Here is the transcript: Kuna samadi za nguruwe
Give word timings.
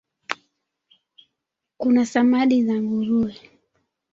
Kuna 1.77 2.05
samadi 2.05 2.65
za 2.65 2.73
nguruwe 2.83 3.35